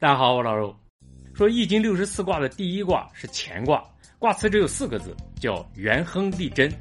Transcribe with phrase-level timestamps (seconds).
[0.00, 0.72] 大家好，我老肉。
[1.34, 3.82] 说《易经》六十四卦的第一卦是乾卦，
[4.20, 6.72] 卦辞只有四个字，叫元亨利贞。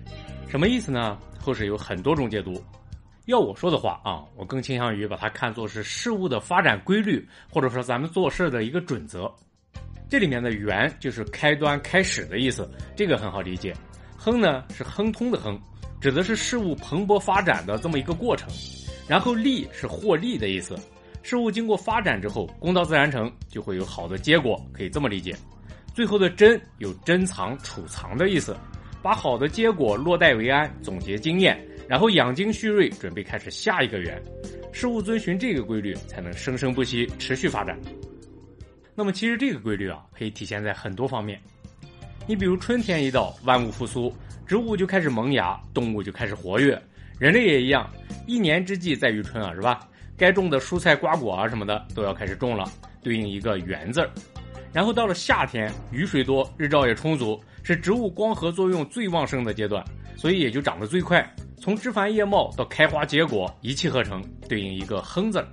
[0.47, 1.17] 什么意思呢？
[1.41, 2.63] 后世有很多种解读。
[3.25, 9.33] 要我说的话啊，我更倾向于把它看作是事物的发展规律，或者说咱们做事的一个准则。
[10.07, 13.75] 这里面的“元”就是开端、开始的意思，这个很好理解。
[14.15, 15.59] 亨呢是亨通的亨，
[15.99, 18.47] 指的是事物蓬勃发展的这么一个过程。
[19.07, 20.77] 然后利是获利的意思，
[21.27, 25.35] 事物经过发展之后，功到自然成，就会有好的结果，可以这么理解。
[25.93, 28.55] 最后的珍有珍藏、储藏的意思，
[29.03, 31.59] 把好的结果落袋为安，总结经验。
[31.85, 34.17] 然后养精蓄锐，准备开始下一个圆。
[34.71, 37.77] 事物遵循这个规律，才能生生不息，持续发展。
[38.95, 41.37] 那么，其实这个规律啊，可以体现在很多方面。
[42.25, 46.81] 你比如春天一到，万物复苏，植物就开始萌芽，动物就开始活跃，
[47.19, 47.85] 人类也一样。
[48.25, 49.85] 一年之计在于春啊，是吧？
[50.17, 52.65] 该种的蔬菜瓜果啊什么的都要开始种了，
[53.03, 54.09] 对应一个园字儿。
[54.73, 59.83] 然后到了夏天，雨水多，日照也充足，是植物光合作用最旺盛的阶段，
[60.15, 61.25] 所以也就长得最快。
[61.59, 65.43] 从枝繁叶茂到开花结果，一气呵成，对应一个亨字。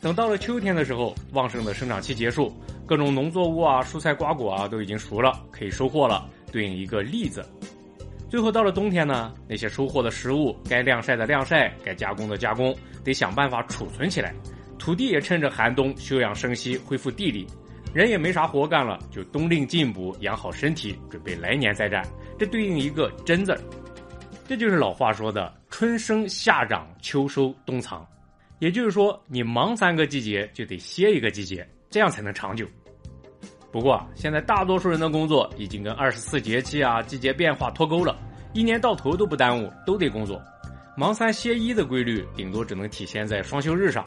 [0.00, 2.52] 等到了秋天的时候，旺盛的生长期结束，
[2.86, 7.44] 各种农作物啊、蔬菜瓜果啊都已经熟了，可以收获了，对应一个利字。
[8.28, 14.34] 最后到了冬天呢，那些收获的食物，该晾晒的晾晒，该加工的加工，得想办法储存起来。
[14.78, 17.46] 土地也趁着寒冬休养生息，恢复地力。
[17.94, 22.06] 人也没啥活干了，就冬令进补，养好身体，准备来年再战。
[22.38, 23.58] 这对应一个真字。
[24.46, 28.06] 这就是老话说的“春生夏长秋收冬藏”，
[28.60, 32.66] 也就是说，你忙三个季节就得歇一个季节，这样才能长久。
[33.70, 38.16] 不过，现在大多数人的工作已经跟二十四节气啊、季节变化脱钩了，
[38.54, 40.40] 一年到头都不耽误，都得工作。
[40.96, 44.04] 忙三歇一的规律，顶多只能体现在双休日上。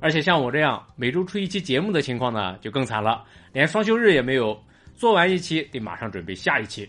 [0.00, 4.58] 而且像我这样每周出一期节目的情况呢，就更惨了，连双休日也没有，
[4.94, 6.88] 做完一期得马上准备下一期。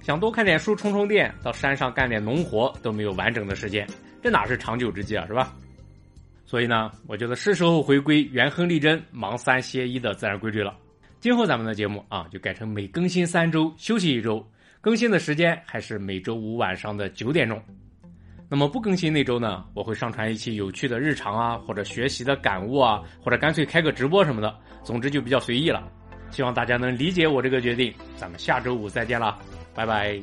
[0.00, 3.86] 想多看点书、充充电，到山上干点农活都没有完整的时间，
[4.22, 5.52] 这哪是长久之计啊，是吧？
[6.46, 10.74] 所以呢，我觉得是时候回归元亨利贞、忙三歇一的自然规律了。
[11.20, 14.46] 今后咱们的节目啊，就改成每更新三周休息一周，
[14.80, 17.60] 更新的时间还是每周五晚上的九点钟。
[18.48, 25.90] 那么不更新那周呢，我会上传一期有趣的日常啊，或者学习的感悟啊，或者干脆开个直播什么的，总之就比较随意了。
[26.30, 27.92] 希望大家能理解我这个决定。
[28.16, 29.38] 咱们下周五再见了。
[29.74, 30.20] 拜拜。